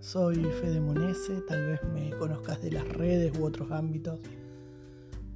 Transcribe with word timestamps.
soy 0.00 0.44
Fede 0.60 0.78
Monese, 0.78 1.40
tal 1.48 1.66
vez 1.66 1.80
me 1.94 2.10
conozcas 2.18 2.60
de 2.60 2.70
las 2.70 2.86
redes 2.86 3.32
u 3.38 3.44
otros 3.44 3.70
ámbitos. 3.70 4.20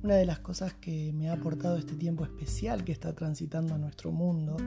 Una 0.03 0.17
de 0.17 0.27
las 0.27 0.41
cosas 0.41 0.75
que 0.75 1.15
me 1.15 1.31
ha 1.31 1.33
aportado 1.33 1.79
este 1.79 1.95
tiempo 1.95 2.25
especial 2.25 2.85
que 2.85 2.93
está 2.93 3.15
transitando 3.15 3.79
nuestro 3.79 4.13
mundo, 4.13 4.59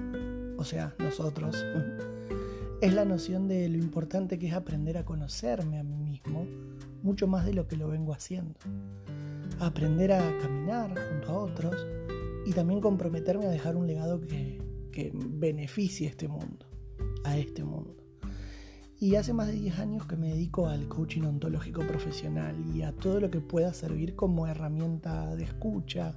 o 0.58 0.64
sea, 0.64 0.96
nosotros, 0.98 1.56
es 2.82 2.94
la 2.96 3.06
noción 3.06 3.48
de 3.48 3.70
lo 3.70 3.78
importante 3.78 4.40
que 4.40 4.48
es 4.48 4.54
aprender 4.54 4.98
a 4.98 5.06
conocerme 5.06 5.78
a 5.78 5.84
mí 5.84 5.96
mismo, 5.96 6.48
mucho 7.04 7.28
más 7.28 7.46
de 7.46 7.54
lo 7.54 7.68
que 7.68 7.78
lo 7.78 7.88
vengo 7.88 8.14
haciendo. 8.14 8.60
aprender 9.60 10.12
a 10.12 10.40
caminar 10.40 10.90
junto 10.90 11.30
a 11.30 11.38
otros 11.38 11.86
y 12.48 12.54
también 12.54 12.82
comprometerme 12.82 13.46
a 13.46 13.52
dejar 13.52 13.76
un 13.76 13.86
legado 13.86 14.22
que, 14.22 14.60
que 14.92 15.12
beneficie 15.14 16.08
este 16.08 16.28
mundo, 16.28 16.66
a 17.24 17.38
este 17.38 17.64
mundo. 17.64 18.01
Y 19.02 19.16
hace 19.16 19.34
más 19.34 19.48
de 19.48 19.54
10 19.54 19.80
años 19.80 20.06
que 20.06 20.16
me 20.16 20.28
dedico 20.28 20.68
al 20.68 20.88
coaching 20.88 21.24
ontológico 21.24 21.82
profesional 21.82 22.56
y 22.72 22.84
a 22.84 22.92
todo 22.92 23.20
lo 23.20 23.32
que 23.32 23.42
pueda 23.42 23.74
servir 23.74 24.16
como 24.16 24.46
herramienta 24.46 25.36
de 25.36 25.44
escucha, 25.44 26.14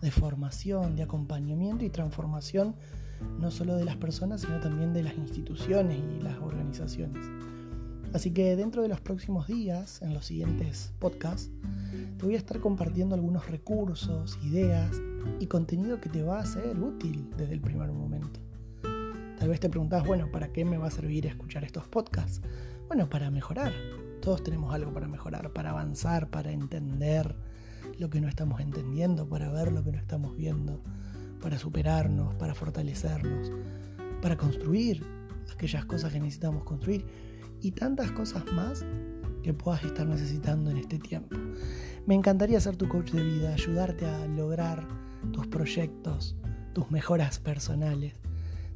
de 0.00 0.10
formación, 0.10 0.96
de 0.96 1.04
acompañamiento 1.04 1.84
y 1.84 1.90
transformación, 1.90 2.74
no 3.38 3.52
solo 3.52 3.76
de 3.76 3.84
las 3.84 3.94
personas, 3.98 4.40
sino 4.40 4.58
también 4.58 4.92
de 4.92 5.04
las 5.04 5.14
instituciones 5.14 6.02
y 6.18 6.20
las 6.20 6.36
organizaciones. 6.40 7.24
Así 8.12 8.32
que 8.32 8.56
dentro 8.56 8.82
de 8.82 8.88
los 8.88 9.00
próximos 9.00 9.46
días, 9.46 10.02
en 10.02 10.12
los 10.12 10.26
siguientes 10.26 10.92
podcasts, 10.98 11.52
te 12.18 12.26
voy 12.26 12.34
a 12.34 12.38
estar 12.38 12.58
compartiendo 12.58 13.14
algunos 13.14 13.48
recursos, 13.48 14.40
ideas 14.42 14.90
y 15.38 15.46
contenido 15.46 16.00
que 16.00 16.08
te 16.08 16.24
va 16.24 16.40
a 16.40 16.46
ser 16.46 16.80
útil 16.80 17.30
desde 17.36 17.54
el 17.54 17.60
primer 17.60 17.92
momento. 17.92 18.40
Tal 19.42 19.48
vez 19.48 19.58
te 19.58 19.68
preguntas, 19.68 20.06
bueno, 20.06 20.30
¿para 20.30 20.52
qué 20.52 20.64
me 20.64 20.78
va 20.78 20.86
a 20.86 20.90
servir 20.92 21.26
escuchar 21.26 21.64
estos 21.64 21.88
podcasts? 21.88 22.40
Bueno, 22.86 23.10
para 23.10 23.28
mejorar. 23.28 23.72
Todos 24.20 24.44
tenemos 24.44 24.72
algo 24.72 24.92
para 24.92 25.08
mejorar, 25.08 25.52
para 25.52 25.70
avanzar, 25.70 26.30
para 26.30 26.52
entender 26.52 27.34
lo 27.98 28.08
que 28.08 28.20
no 28.20 28.28
estamos 28.28 28.60
entendiendo, 28.60 29.28
para 29.28 29.50
ver 29.50 29.72
lo 29.72 29.82
que 29.82 29.90
no 29.90 29.98
estamos 29.98 30.36
viendo, 30.36 30.80
para 31.40 31.58
superarnos, 31.58 32.36
para 32.36 32.54
fortalecernos, 32.54 33.50
para 34.22 34.36
construir 34.36 35.04
aquellas 35.52 35.86
cosas 35.86 36.12
que 36.12 36.20
necesitamos 36.20 36.62
construir 36.62 37.04
y 37.60 37.72
tantas 37.72 38.12
cosas 38.12 38.44
más 38.52 38.86
que 39.42 39.52
puedas 39.52 39.82
estar 39.82 40.06
necesitando 40.06 40.70
en 40.70 40.76
este 40.76 41.00
tiempo. 41.00 41.36
Me 42.06 42.14
encantaría 42.14 42.60
ser 42.60 42.76
tu 42.76 42.88
coach 42.88 43.10
de 43.10 43.24
vida, 43.24 43.54
ayudarte 43.54 44.06
a 44.06 44.24
lograr 44.28 44.86
tus 45.32 45.48
proyectos, 45.48 46.36
tus 46.74 46.92
mejoras 46.92 47.40
personales 47.40 48.14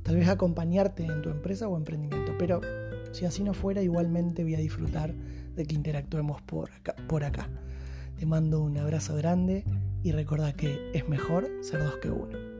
tal 0.06 0.14
vez 0.14 0.28
acompañarte 0.28 1.04
en 1.04 1.20
tu 1.20 1.30
empresa 1.30 1.66
o 1.66 1.76
emprendimiento, 1.76 2.32
pero 2.38 2.60
si 3.10 3.24
así 3.24 3.42
no 3.42 3.54
fuera, 3.54 3.82
igualmente 3.82 4.44
voy 4.44 4.54
a 4.54 4.58
disfrutar 4.58 5.12
de 5.12 5.66
que 5.66 5.74
interactuemos 5.74 6.40
por 6.42 6.70
acá. 6.70 6.94
Por 7.08 7.24
acá. 7.24 7.48
Te 8.16 8.24
mando 8.24 8.62
un 8.62 8.78
abrazo 8.78 9.16
grande 9.16 9.64
y 10.04 10.12
recuerda 10.12 10.52
que 10.52 10.92
es 10.94 11.08
mejor 11.08 11.50
ser 11.60 11.82
dos 11.82 11.96
que 11.96 12.10
uno. 12.10 12.55